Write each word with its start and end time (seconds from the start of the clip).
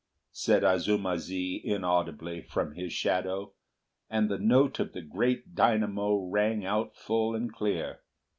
said 0.31 0.63
Azuma 0.63 1.19
zi 1.19 1.61
inaudibly, 1.63 2.41
from 2.41 2.71
his 2.71 2.91
shadow, 2.91 3.53
and 4.09 4.29
the 4.31 4.39
note 4.39 4.79
of 4.79 4.93
the 4.93 5.01
great 5.03 5.53
dynamo 5.53 6.25
rang 6.27 6.65
out 6.65 6.95
full 6.95 7.35
and 7.35 7.53
clear. 7.53 7.99